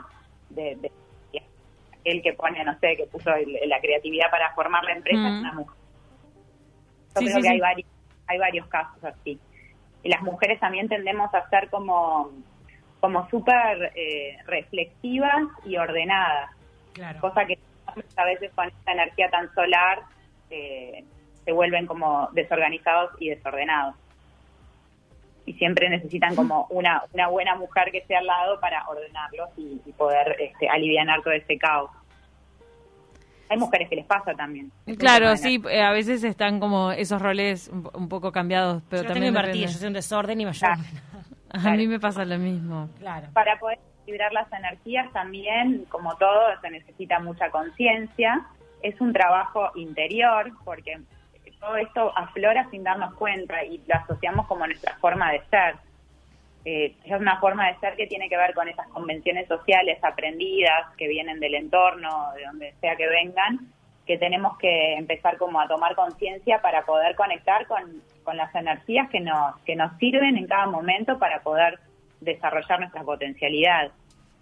de, 0.51 0.77
de 0.77 0.93
el 2.05 2.23
que 2.23 2.35
pone, 2.35 2.63
no 2.63 2.79
sé, 2.79 2.97
que 2.97 3.07
puso 3.07 3.35
el- 3.35 3.59
la 3.69 3.81
creatividad 3.81 4.31
para 4.31 4.55
formar 4.55 4.85
la 4.85 4.93
empresa 4.93 5.19
Mm. 5.23 5.27
es 5.35 5.41
una 5.41 5.53
mujer. 5.55 5.77
Yo 7.15 7.21
Sí, 7.21 7.25
creo 7.25 7.37
sí, 7.37 7.43
que 7.43 7.49
sí. 7.49 7.55
hay 7.55 7.61
varios, 7.61 7.89
hay 8.29 8.39
varios 8.39 8.67
casos 8.69 9.03
así. 9.05 9.41
Y 10.05 10.09
las 10.09 10.23
mujeres 10.23 10.61
también 10.61 10.89
tendemos 10.89 11.35
a 11.35 11.49
ser 11.49 11.69
como, 11.71 12.31
como 13.01 13.29
súper 13.29 13.91
eh, 13.97 14.37
reflexivas 14.47 15.43
y 15.65 15.77
ordenadas 15.79 16.51
Claro. 16.93 17.21
cosa 17.21 17.45
que 17.47 17.59
a 18.17 18.25
veces 18.25 18.53
con 18.55 18.69
esta 18.69 18.93
energía 18.93 19.31
tan 19.31 19.53
solar 19.55 20.03
eh, 20.51 21.05
se 21.45 21.53
vuelven 21.53 21.87
como 21.87 22.29
desorganizados 22.33 23.11
y 23.19 23.31
desordenados. 23.31 23.95
Y 25.47 25.53
siempre 25.55 25.91
necesitan 25.91 26.35
como 26.35 26.67
una, 26.71 27.03
una 27.13 27.29
buena 27.29 27.55
mujer 27.55 27.91
que 27.91 27.99
esté 27.99 28.17
al 28.17 28.27
lado 28.27 28.59
para 28.61 28.87
ordenarlos 28.89 29.51
y, 29.59 29.81
y 29.85 29.93
poder 29.93 30.37
este, 30.41 30.69
aliviar 30.69 31.07
todo 31.23 31.35
ese 31.35 31.59
caos. 31.59 31.91
Hay 33.51 33.59
mujeres 33.59 33.91
que 33.91 33.97
les 33.97 34.07
pasa 34.07 34.33
también. 34.35 34.73
Claro, 34.99 35.37
sí, 35.37 35.63
eh, 35.71 35.83
a 35.83 35.93
veces 35.93 36.25
están 36.25 36.61
como 36.61 36.93
esos 36.93 37.21
roles 37.21 37.69
un, 37.69 37.91
un 37.93 38.09
poco 38.09 38.33
cambiados, 38.33 38.83
pero 38.89 39.03
yo 39.03 39.09
lo 39.09 39.15
tengo 39.15 39.27
también 39.27 39.45
invertido, 39.45 39.67
yo 39.67 39.79
soy 39.79 39.89
un 39.89 39.93
desorden 39.93 40.41
y 40.41 40.47
ayuda. 40.47 40.79
A 41.51 41.71
mí 41.77 41.87
me 41.87 42.01
pasa 42.01 42.25
lo 42.25 42.39
mismo. 42.39 42.89
Claro. 42.99 43.29
para 43.33 43.59
poder 43.59 43.79
equilibrar 44.05 44.33
las 44.33 44.53
energías 44.53 45.11
también, 45.13 45.87
como 45.89 46.17
todo, 46.17 46.61
se 46.61 46.71
necesita 46.71 47.19
mucha 47.19 47.51
conciencia. 47.51 48.47
Es 48.83 49.01
un 49.01 49.13
trabajo 49.13 49.71
interior, 49.75 50.53
porque 50.65 51.01
todo 51.59 51.77
esto 51.77 52.13
aflora 52.17 52.69
sin 52.71 52.85
darnos 52.85 53.15
cuenta 53.15 53.65
y 53.65 53.83
lo 53.87 53.95
asociamos 53.95 54.47
como 54.47 54.67
nuestra 54.67 54.95
forma 54.99 55.33
de 55.33 55.41
ser. 55.51 55.77
Eh, 56.67 56.95
es 57.05 57.21
una 57.21 57.41
forma 57.41 57.69
de 57.69 57.79
ser 57.79 57.97
que 57.97 58.07
tiene 58.07 58.29
que 58.29 58.37
ver 58.37 58.55
con 58.55 58.69
esas 58.69 58.87
convenciones 58.89 59.49
sociales 59.49 59.99
aprendidas 60.03 60.95
que 60.97 61.09
vienen 61.09 61.41
del 61.41 61.55
entorno, 61.55 62.33
de 62.37 62.45
donde 62.45 62.75
sea 62.81 62.97
que 62.97 63.07
vengan, 63.07 63.61
que 64.07 64.19
tenemos 64.19 64.59
que 64.59 64.95
empezar 64.95 65.39
como 65.39 65.61
a 65.61 65.69
tomar 65.69 65.95
conciencia 65.95 66.61
para 66.61 66.85
poder 66.85 67.17
conectar 67.17 67.67
con, 67.67 68.03
con 68.23 68.37
las 68.37 68.55
energías 68.55 69.09
que 69.11 69.21
nos, 69.21 69.59
que 69.61 69.77
nos 69.77 69.97
sirven 69.99 70.37
en 70.37 70.47
cada 70.47 70.67
momento 70.67 71.19
para 71.19 71.41
poder 71.41 71.79
desarrollar 72.25 72.81
nuestra 72.81 73.03
potencialidad. 73.03 73.93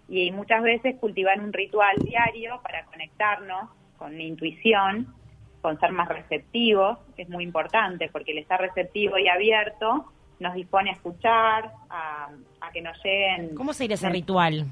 Y 0.09 0.31
muchas 0.31 0.61
veces 0.63 0.95
cultivar 0.99 1.39
un 1.39 1.53
ritual 1.53 1.95
diario 1.97 2.59
para 2.61 2.85
conectarnos 2.85 3.69
con 3.97 4.17
la 4.17 4.23
intuición, 4.23 5.13
con 5.61 5.79
ser 5.79 5.91
más 5.91 6.09
receptivos, 6.09 6.99
es 7.15 7.29
muy 7.29 7.43
importante, 7.43 8.09
porque 8.11 8.31
el 8.31 8.39
estar 8.39 8.59
receptivo 8.59 9.17
y 9.17 9.29
abierto 9.29 10.11
nos 10.39 10.53
dispone 10.55 10.89
a 10.89 10.93
escuchar, 10.93 11.71
a, 11.89 12.29
a 12.59 12.71
que 12.71 12.81
nos 12.81 13.01
lleguen... 13.03 13.55
¿Cómo 13.55 13.71
sería 13.73 13.95
ese 13.95 14.09
ritual? 14.09 14.65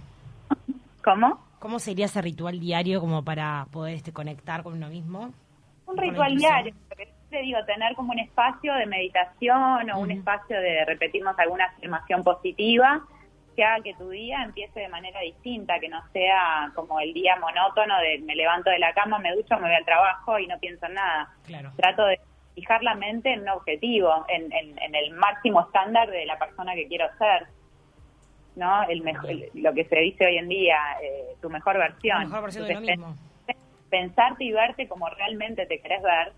¿Cómo? 1.03 1.39
¿Cómo 1.59 1.79
sería 1.79 2.05
ese 2.05 2.21
ritual 2.21 2.59
diario 2.59 2.99
como 2.99 3.23
para 3.23 3.67
poder 3.71 3.95
este, 3.95 4.11
conectar 4.11 4.63
con 4.63 4.73
uno 4.73 4.89
mismo? 4.89 5.31
Un 5.85 5.97
ritual 5.97 6.35
diario, 6.35 6.73
porque 6.89 7.10
te 7.31 7.41
digo, 7.41 7.57
tener 7.65 7.95
como 7.95 8.11
un 8.11 8.19
espacio 8.19 8.73
de 8.75 8.85
meditación 8.85 9.89
o 9.89 9.99
un 9.99 10.11
espacio 10.11 10.59
de 10.61 10.85
repetirnos 10.85 11.37
alguna 11.39 11.65
afirmación 11.65 12.23
positiva 12.23 13.01
que 13.55 13.63
haga 13.63 13.83
que 13.83 13.93
tu 13.95 14.09
día 14.09 14.43
empiece 14.43 14.79
de 14.79 14.87
manera 14.87 15.19
distinta, 15.21 15.79
que 15.79 15.89
no 15.89 16.01
sea 16.13 16.71
como 16.75 16.99
el 16.99 17.13
día 17.13 17.35
monótono 17.37 17.97
de 17.99 18.19
me 18.19 18.35
levanto 18.35 18.69
de 18.69 18.79
la 18.79 18.93
cama, 18.93 19.17
me 19.19 19.33
ducho, 19.33 19.55
me 19.55 19.63
voy 19.67 19.75
al 19.75 19.83
trabajo 19.85 20.37
y 20.39 20.47
no 20.47 20.57
pienso 20.59 20.85
en 20.85 20.93
nada. 20.93 21.29
Claro. 21.45 21.71
Trato 21.75 22.05
de 22.05 22.19
fijar 22.55 22.83
la 22.83 22.95
mente 22.95 23.33
en 23.33 23.41
un 23.41 23.49
objetivo, 23.49 24.25
en, 24.29 24.51
en- 24.53 24.77
en 24.81 24.95
el 24.95 25.11
máximo 25.11 25.61
estándar 25.61 26.09
de 26.11 26.25
la 26.25 26.37
persona 26.37 26.75
que 26.75 26.87
quiero 26.87 27.07
ser. 27.17 27.47
¿no? 28.55 28.83
El 28.83 29.01
mejo- 29.01 29.27
el- 29.27 29.49
lo 29.55 29.73
que 29.73 29.85
se 29.85 29.97
dice 29.99 30.25
hoy 30.25 30.37
en 30.37 30.49
día, 30.49 30.77
eh, 31.01 31.35
tu 31.41 31.49
mejor 31.49 31.77
versión. 31.77 32.19
La 32.19 32.25
mejor 32.25 32.41
versión 32.43 32.67
de 32.67 32.71
uno 32.77 32.79
Entonces, 32.89 32.97
mismo. 32.97 33.15
pensarte 33.89 34.43
y 34.43 34.51
verte 34.51 34.87
como 34.89 35.09
realmente 35.09 35.65
te 35.65 35.79
querés 35.79 36.01
ver 36.03 36.33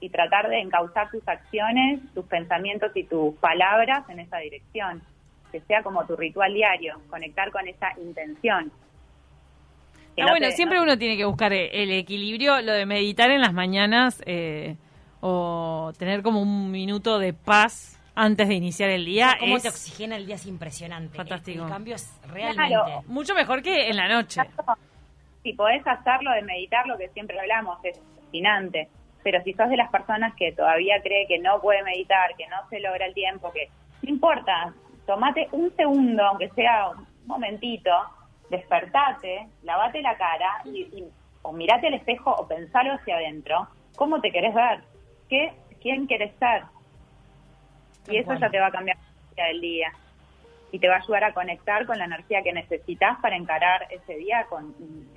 y 0.00 0.10
tratar 0.10 0.48
de 0.48 0.60
encauzar 0.60 1.10
tus 1.10 1.26
acciones, 1.26 2.00
tus 2.14 2.24
pensamientos 2.26 2.92
y 2.94 3.04
tus 3.04 3.34
palabras 3.36 4.08
en 4.08 4.20
esa 4.20 4.38
dirección. 4.38 5.02
Que 5.50 5.60
sea 5.62 5.82
como 5.82 6.04
tu 6.06 6.14
ritual 6.16 6.52
diario, 6.54 7.00
conectar 7.08 7.50
con 7.50 7.66
esa 7.66 7.88
intención. 8.00 8.70
Ah, 10.20 10.22
no 10.24 10.28
bueno, 10.30 10.46
te- 10.48 10.52
siempre 10.52 10.78
no- 10.78 10.84
uno 10.84 10.98
tiene 10.98 11.16
que 11.16 11.24
buscar 11.24 11.52
e- 11.52 11.82
el 11.82 11.90
equilibrio, 11.92 12.60
lo 12.60 12.72
de 12.72 12.86
meditar 12.86 13.30
en 13.30 13.40
las 13.40 13.52
mañanas 13.52 14.22
eh, 14.26 14.76
o 15.20 15.92
tener 15.98 16.22
como 16.22 16.42
un 16.42 16.70
minuto 16.70 17.18
de 17.18 17.32
paz 17.32 17.94
antes 18.14 18.48
de 18.48 18.54
iniciar 18.54 18.90
el 18.90 19.04
día 19.04 19.36
Cómo 19.38 19.56
es 19.56 19.62
te 19.62 19.68
oxigena 19.68 20.16
el 20.16 20.26
día 20.26 20.34
es 20.34 20.46
impresionante. 20.46 21.16
Fantástico. 21.16 21.64
El, 21.64 21.70
cambio 21.70 21.94
es 21.94 22.12
realmente. 22.26 22.74
Claro. 22.74 23.02
mucho 23.06 23.32
mejor 23.34 23.62
que 23.62 23.88
en 23.88 23.96
la 23.96 24.08
noche. 24.08 24.40
Si 25.44 25.52
podés 25.52 25.86
hacerlo 25.86 26.32
de 26.32 26.42
meditar, 26.42 26.84
lo 26.88 26.98
que 26.98 27.08
siempre 27.10 27.38
hablamos, 27.38 27.78
es 27.84 27.98
fascinante. 28.16 28.88
Pero 29.30 29.44
si 29.44 29.52
sos 29.52 29.68
de 29.68 29.76
las 29.76 29.90
personas 29.90 30.34
que 30.36 30.52
todavía 30.52 31.02
cree 31.02 31.26
que 31.26 31.38
no 31.38 31.60
puede 31.60 31.82
meditar, 31.82 32.34
que 32.38 32.46
no 32.46 32.56
se 32.70 32.80
logra 32.80 33.04
el 33.04 33.12
tiempo, 33.12 33.52
que 33.52 33.68
no 34.00 34.08
importa, 34.08 34.72
tomate 35.06 35.48
un 35.52 35.70
segundo, 35.76 36.24
aunque 36.24 36.48
sea 36.54 36.88
un 36.88 37.06
momentito, 37.26 37.90
despertate, 38.48 39.46
lavate 39.64 40.00
la 40.00 40.16
cara 40.16 40.62
y, 40.64 40.80
y- 40.80 41.04
o 41.42 41.52
mirate 41.52 41.88
al 41.88 41.94
espejo 41.94 42.30
o 42.38 42.48
pensalo 42.48 42.94
hacia 42.94 43.16
adentro. 43.16 43.68
¿Cómo 43.96 44.18
te 44.22 44.32
querés 44.32 44.54
ver? 44.54 44.80
¿Qué, 45.28 45.52
¿Quién 45.82 46.06
querés 46.06 46.32
ser? 46.38 46.62
Y 48.08 48.16
eso 48.16 48.32
ya 48.32 48.48
te 48.48 48.58
va 48.58 48.68
a 48.68 48.72
cambiar 48.72 48.96
del 49.36 49.60
día. 49.60 49.92
Y 50.70 50.78
te 50.78 50.88
va 50.88 50.96
a 50.96 50.98
ayudar 50.98 51.24
a 51.24 51.32
conectar 51.32 51.86
con 51.86 51.98
la 51.98 52.04
energía 52.04 52.42
que 52.42 52.52
necesitas 52.52 53.18
para 53.22 53.36
encarar 53.36 53.86
ese 53.90 54.16
día 54.16 54.46
con 54.50 54.74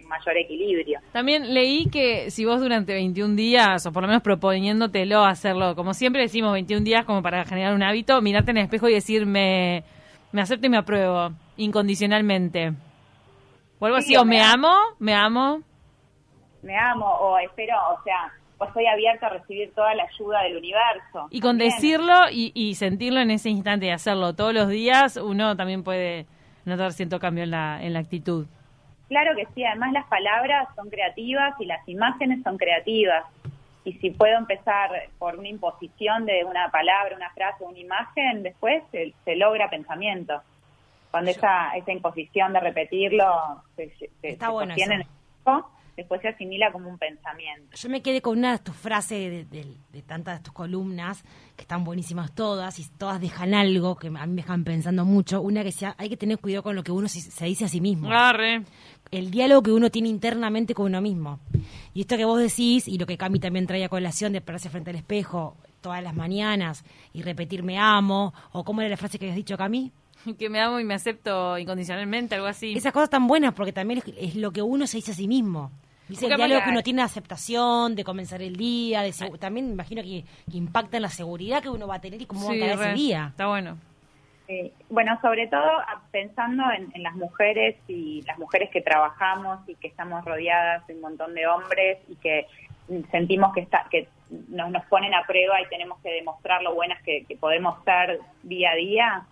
mayor 0.08 0.38
equilibrio. 0.38 1.00
También 1.12 1.54
leí 1.54 1.90
que 1.90 2.32
si 2.32 2.46
vos 2.46 2.62
durante 2.62 2.94
21 2.94 3.36
días, 3.36 3.86
o 3.86 3.92
por 3.92 4.04
lo 4.04 4.08
menos 4.08 4.24
proponiéndotelo 4.24 5.24
hacerlo, 5.24 5.76
como 5.76 5.94
siempre 5.94 6.22
decimos 6.22 6.54
21 6.54 6.84
días 6.84 7.06
como 7.06 7.22
para 7.22 7.44
generar 7.46 7.74
un 7.74 7.84
hábito, 7.84 8.22
mirarte 8.22 8.52
en 8.52 8.58
el 8.58 8.64
espejo 8.64 8.88
y 8.88 8.94
decir 8.94 9.26
me, 9.26 9.84
acepto 10.38 10.68
y 10.68 10.70
me 10.70 10.78
apruebo 10.78 11.32
incondicionalmente. 11.58 12.74
O 13.80 13.86
algo 13.86 14.00
Sí, 14.00 14.16
así, 14.16 14.18
o 14.18 14.26
me 14.26 14.42
amo, 14.42 14.74
me 15.00 15.14
amo. 15.14 15.62
Me 16.62 16.78
amo 16.78 17.08
o 17.08 17.40
espero, 17.40 17.76
o 18.00 18.04
sea, 18.04 18.32
estoy 18.66 18.86
abierta 18.88 19.28
a 19.28 19.30
recibir 19.30 19.72
toda 19.74 19.94
la 19.96 20.04
ayuda 20.04 20.44
del 20.44 20.58
universo. 20.58 21.28
Y 21.30 21.40
con 21.40 21.58
También. 21.58 21.72
decirlo 21.72 22.14
y, 22.32 22.52
y 22.56 22.76
sentirlo 22.76 23.20
en 23.20 23.32
ese 23.32 23.50
instante 23.50 23.88
y 23.88 23.90
hacerlo 23.90 24.34
todos 24.36 24.54
los 24.54 24.68
días, 24.70 25.18
uno 25.18 25.56
también 25.56 25.84
puede 25.84 26.26
notar 26.66 26.92
cierto 26.94 27.20
cambio 27.20 27.44
en 27.44 27.52
la, 27.52 27.80
en 27.84 27.94
la 27.94 28.00
actitud. 28.00 28.46
Claro 29.10 29.36
que 29.36 29.46
sí, 29.54 29.64
además 29.66 29.92
las 29.94 30.06
palabras 30.08 30.68
son 30.76 30.90
creativas 30.90 31.54
y 31.60 31.66
las 31.66 31.88
imágenes 31.90 32.42
son 32.44 32.58
creativas. 32.58 33.26
Y 33.84 33.94
si 33.94 34.12
puedo 34.12 34.38
empezar 34.38 34.90
por 35.18 35.38
una 35.40 35.48
imposición 35.48 36.26
de 36.26 36.46
una 36.46 36.70
palabra, 36.70 37.16
una 37.16 37.32
frase, 37.32 37.64
una 37.64 37.80
imagen, 37.80 38.44
después 38.44 38.84
se, 38.92 39.14
se 39.26 39.36
logra 39.36 39.70
pensamiento. 39.70 40.42
Cuando 41.10 41.32
esa, 41.32 41.72
esa 41.76 41.92
imposición 41.92 42.54
de 42.54 42.60
repetirlo 42.62 43.26
se, 43.76 43.90
se- 43.98 44.10
Está 44.22 44.46
se 44.46 44.52
bueno 44.52 44.70
sostiene 44.76 44.94
en 44.96 45.02
el 45.02 45.08
tiempo, 45.08 45.70
después 46.02 46.22
se 46.22 46.28
asimila 46.30 46.72
como 46.72 46.90
un 46.90 46.98
pensamiento. 46.98 47.76
Yo 47.76 47.90
me 47.90 48.02
quedé 48.02 48.22
con 48.22 48.38
una 48.38 48.52
de 48.54 48.60
tus 48.60 48.76
frases 48.76 49.32
de, 49.32 49.46
de- 49.46 49.78
de 49.92 50.02
tantas 50.02 50.38
de 50.40 50.44
tus 50.44 50.54
columnas, 50.54 51.24
que 51.56 51.62
están 51.64 51.84
buenísimas 51.84 52.34
todas, 52.34 52.80
y 52.80 52.86
todas 52.98 53.20
dejan 53.20 53.54
algo 53.54 53.96
que 53.96 54.08
a 54.08 54.12
mí 54.12 54.34
me 54.34 54.42
dejan 54.42 54.64
pensando 54.64 55.06
mucho. 55.06 55.42
Una 55.42 55.62
que 55.62 55.68
decía, 55.68 55.96
hay 55.98 56.10
que 56.10 56.18
tener 56.18 56.38
cuidado 56.40 56.64
con 56.64 56.76
lo 56.76 56.84
que 56.84 56.92
uno 56.92 57.08
se, 57.08 57.20
se 57.22 57.46
dice 57.46 57.66
a 57.66 57.68
sí 57.68 57.82
mismo. 57.82 58.12
Arre. 58.12 58.64
El 59.12 59.32
diálogo 59.32 59.64
que 59.64 59.72
uno 59.72 59.90
tiene 59.90 60.08
internamente 60.10 60.74
con 60.74 60.86
uno 60.86 61.02
mismo. 61.02 61.40
Y 61.94 62.02
esto 62.02 62.16
que 62.18 62.26
vos 62.26 62.40
decís, 62.40 62.88
y 62.88 62.98
lo 62.98 63.06
que 63.06 63.18
Cami 63.18 63.40
también 63.40 63.68
trae 63.68 63.84
a 63.84 63.90
colación 63.90 64.32
de 64.34 64.42
pararse 64.42 64.70
frente 64.70 64.90
al 64.92 64.96
espejo, 64.96 65.58
todas 65.82 66.02
las 66.04 66.16
mañanas 66.16 66.86
y 67.12 67.22
repetir 67.24 67.64
me 67.64 67.78
amo, 67.78 68.34
o 68.54 68.64
cómo 68.64 68.82
era 68.82 68.90
la 68.90 68.98
frase 68.98 69.20
que 69.20 69.26
habías 69.26 69.36
dicho, 69.36 69.58
Cami. 69.58 69.92
Que 70.38 70.50
me 70.50 70.62
amo 70.62 70.80
y 70.80 70.84
me 70.84 70.94
acepto 70.94 71.58
incondicionalmente, 71.58 72.36
algo 72.36 72.46
así. 72.48 72.74
Esas 72.74 72.94
cosas 72.94 73.10
tan 73.10 73.26
buenas 73.28 73.54
porque 73.56 73.74
también 73.74 74.02
es, 74.06 74.14
es 74.18 74.36
lo 74.36 74.52
que 74.52 74.62
uno 74.62 74.86
se 74.88 74.98
dice 74.98 75.12
a 75.12 75.16
sí 75.16 75.28
mismo. 75.28 75.72
Dice 76.12 76.26
el 76.28 76.32
diálogo 76.38 76.60
que 76.66 76.70
uno 76.72 76.84
tiene 76.84 77.02
de 77.02 77.06
aceptación, 77.06 77.96
de 77.96 78.04
comenzar 78.04 78.42
el 78.42 78.56
día, 78.56 79.02
de 79.02 79.10
segu- 79.10 79.40
también 79.40 79.68
me 79.68 79.74
imagino 79.74 80.02
que, 80.04 80.24
que 80.50 80.58
impacta 80.58 80.98
en 80.98 81.04
la 81.04 81.10
seguridad 81.10 81.62
que 81.62 81.70
uno 81.70 81.88
va 81.88 81.96
a 81.96 82.02
tener 82.02 82.22
y 82.22 82.26
cómo 82.26 82.46
va 82.48 82.52
a 82.54 82.56
ese 82.74 82.94
día. 82.94 83.28
Está 83.32 83.48
bueno. 83.48 83.78
Eh, 84.48 84.74
bueno, 84.90 85.18
sobre 85.22 85.48
todo 85.48 85.64
a- 85.64 86.02
pensando 86.12 86.64
en, 86.72 86.92
en 86.94 87.04
las 87.04 87.16
mujeres 87.16 87.78
y 87.88 88.22
las 88.24 88.38
mujeres 88.38 88.70
que 88.70 88.82
trabajamos 88.82 89.60
y 89.68 89.76
que 89.76 89.88
estamos 89.88 90.26
rodeadas 90.26 90.86
de 90.88 90.94
un 90.96 91.02
montón 91.02 91.34
de 91.34 91.48
hombres 91.48 92.00
y 92.10 92.16
que 92.18 92.46
sentimos 93.12 93.54
que 93.54 93.62
está, 93.62 93.86
que 93.90 94.10
nos, 94.50 94.70
nos 94.72 94.84
ponen 94.88 95.14
a 95.14 95.24
prueba 95.26 95.62
y 95.62 95.68
tenemos 95.70 96.00
que 96.02 96.10
demostrar 96.12 96.62
lo 96.62 96.74
buenas 96.74 97.02
que, 97.04 97.24
que 97.26 97.38
podemos 97.38 97.82
ser 97.86 98.20
día 98.44 98.72
a 98.72 98.76
día, 98.76 99.24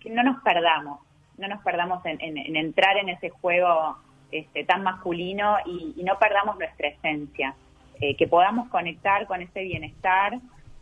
que 0.00 0.08
no 0.08 0.22
nos 0.22 0.42
perdamos, 0.42 1.00
no 1.36 1.48
nos 1.48 1.62
perdamos 1.62 2.04
en, 2.06 2.18
en- 2.22 2.38
en 2.38 2.56
entrar 2.56 2.96
en 2.96 3.10
ese 3.10 3.28
juego 3.28 3.98
este, 4.32 4.64
tan 4.64 4.82
masculino 4.82 5.58
y, 5.66 5.94
y 5.96 6.02
no 6.02 6.18
perdamos 6.18 6.58
nuestra 6.58 6.88
esencia, 6.88 7.54
Eh, 8.00 8.16
que 8.16 8.26
podamos 8.26 8.68
conectar 8.68 9.26
con 9.26 9.42
ese 9.42 9.62
bienestar, 9.62 10.32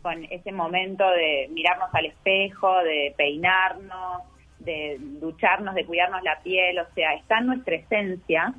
con 0.01 0.23
ese 0.31 0.51
momento 0.51 1.03
de 1.05 1.49
mirarnos 1.51 1.89
al 1.93 2.05
espejo, 2.05 2.69
de 2.83 3.13
peinarnos, 3.15 4.23
de 4.57 4.97
ducharnos, 5.21 5.75
de 5.75 5.85
cuidarnos 5.85 6.23
la 6.23 6.39
piel, 6.41 6.79
o 6.79 6.87
sea, 6.95 7.13
está 7.13 7.41
nuestra 7.41 7.75
esencia, 7.75 8.53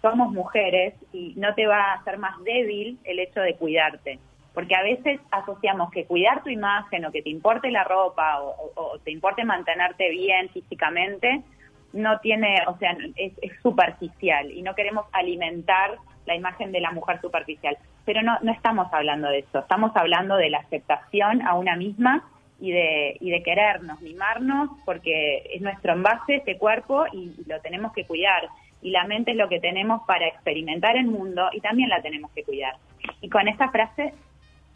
somos 0.00 0.30
mujeres 0.32 0.94
y 1.12 1.34
no 1.36 1.54
te 1.54 1.66
va 1.66 1.80
a 1.80 1.94
hacer 1.94 2.18
más 2.18 2.36
débil 2.44 2.98
el 3.02 3.18
hecho 3.18 3.40
de 3.40 3.54
cuidarte. 3.54 4.18
Porque 4.54 4.76
a 4.76 4.82
veces 4.82 5.18
asociamos 5.30 5.90
que 5.90 6.04
cuidar 6.04 6.44
tu 6.44 6.50
imagen 6.50 7.04
o 7.04 7.10
que 7.10 7.22
te 7.22 7.30
importe 7.30 7.70
la 7.70 7.82
ropa 7.82 8.26
o 8.40 8.98
te 9.02 9.10
importe 9.10 9.42
mantenerte 9.44 10.08
bien 10.10 10.50
físicamente 10.50 11.42
no 11.92 12.18
tiene, 12.20 12.62
o 12.66 12.76
sea, 12.78 12.96
es, 13.16 13.32
es 13.40 13.52
superficial 13.62 14.50
y 14.50 14.62
no 14.62 14.74
queremos 14.74 15.06
alimentar 15.12 15.96
la 16.26 16.34
imagen 16.34 16.72
de 16.72 16.80
la 16.80 16.92
mujer 16.92 17.20
superficial. 17.20 17.76
Pero 18.04 18.22
no, 18.22 18.38
no 18.42 18.52
estamos 18.52 18.92
hablando 18.92 19.28
de 19.28 19.40
eso, 19.40 19.60
estamos 19.60 19.92
hablando 19.96 20.36
de 20.36 20.50
la 20.50 20.58
aceptación 20.58 21.42
a 21.42 21.54
una 21.54 21.76
misma 21.76 22.24
y 22.60 22.72
de, 22.72 23.16
y 23.20 23.30
de 23.30 23.42
querernos, 23.42 24.00
mimarnos, 24.00 24.70
porque 24.84 25.50
es 25.52 25.60
nuestro 25.62 25.92
envase, 25.92 26.36
este 26.36 26.58
cuerpo, 26.58 27.06
y, 27.12 27.34
y 27.38 27.44
lo 27.48 27.60
tenemos 27.60 27.92
que 27.92 28.04
cuidar. 28.04 28.48
Y 28.80 28.90
la 28.90 29.04
mente 29.04 29.32
es 29.32 29.36
lo 29.36 29.48
que 29.48 29.60
tenemos 29.60 30.02
para 30.06 30.26
experimentar 30.26 30.96
el 30.96 31.06
mundo 31.06 31.48
y 31.52 31.60
también 31.60 31.88
la 31.88 32.00
tenemos 32.00 32.30
que 32.32 32.44
cuidar. 32.44 32.74
Y 33.20 33.28
con 33.28 33.48
esta 33.48 33.70
frase 33.70 34.14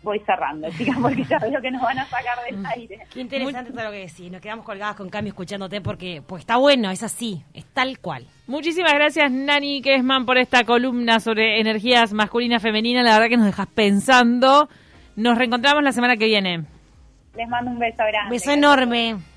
voy 0.03 0.21
cerrando, 0.21 0.69
chicas, 0.77 0.97
porque 1.01 1.25
ya 1.25 1.39
veo 1.39 1.61
que 1.61 1.71
nos 1.71 1.83
van 1.83 1.99
a 1.99 2.07
sacar 2.07 2.39
del 2.49 2.65
aire. 2.67 2.99
Qué 3.13 3.21
interesante 3.21 3.71
todo 3.73 3.85
lo 3.85 3.91
que 3.91 4.07
decís. 4.07 4.31
Nos 4.31 4.41
quedamos 4.41 4.65
colgadas 4.65 4.97
con 4.97 5.09
cambio 5.09 5.31
escuchándote 5.31 5.81
porque 5.81 6.23
pues 6.27 6.41
está 6.41 6.57
bueno, 6.57 6.91
es 6.91 7.03
así, 7.03 7.43
es 7.55 7.65
tal 7.67 7.99
cual. 7.99 8.27
Muchísimas 8.47 8.93
gracias, 8.95 9.31
Nani 9.31 9.81
Kesman, 9.83 10.27
por 10.27 10.39
esta 10.39 10.65
columna 10.65 11.21
sobre 11.21 11.61
energías 11.61 12.13
masculinas 12.13 12.63
femeninas. 12.63 13.05
La 13.05 13.15
verdad 13.15 13.29
que 13.29 13.37
nos 13.37 13.47
dejas 13.47 13.69
pensando. 13.69 14.69
Nos 15.17 15.37
reencontramos 15.37 15.83
la 15.83 15.93
semana 15.93 16.17
que 16.17 16.27
viene. 16.27 16.65
Les 17.37 17.49
mando 17.49 17.71
un 17.71 17.79
beso 17.79 18.03
grande. 18.07 18.31
Beso 18.31 18.51
enorme. 18.51 19.32